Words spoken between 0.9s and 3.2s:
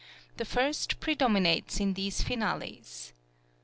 predominates in these finales.